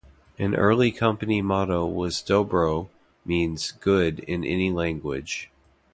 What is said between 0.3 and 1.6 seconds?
An early company